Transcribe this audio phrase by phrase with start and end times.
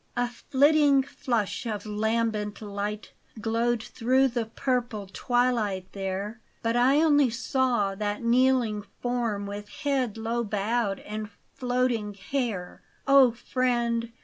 [0.17, 7.29] A flitting flush of lambent light Glowed through the purple twilight there; But I only
[7.29, 12.81] saw that kneeling form, With head low bowed and floating hair.
[13.07, 14.11] O friend